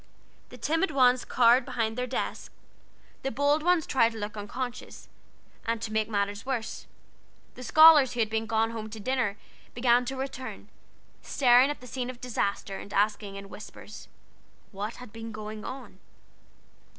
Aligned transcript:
The 0.49 0.57
timid 0.57 0.89
ones 0.89 1.23
cowered 1.23 1.63
behind 1.63 1.95
their 1.95 2.07
desks, 2.07 2.51
the 3.21 3.29
bold 3.29 3.61
ones 3.61 3.85
tried 3.85 4.13
to 4.13 4.17
look 4.17 4.35
unconscious, 4.35 5.09
and, 5.63 5.79
to 5.79 5.93
make 5.93 6.09
matters 6.09 6.43
worse, 6.43 6.87
the 7.53 7.61
scholars 7.61 8.13
who 8.13 8.19
had 8.21 8.47
gone 8.47 8.71
home 8.71 8.89
to 8.89 8.99
dinner 8.99 9.37
began 9.75 10.03
to 10.05 10.15
return, 10.15 10.69
staring 11.21 11.69
at 11.69 11.81
the 11.81 11.85
scene 11.87 12.09
of 12.09 12.19
disaster, 12.19 12.79
and 12.79 12.95
asking, 12.95 13.35
in 13.35 13.47
whispers, 13.47 14.07
what 14.71 14.95
had 14.95 15.13
been 15.13 15.31
going 15.31 15.63
on? 15.63 15.99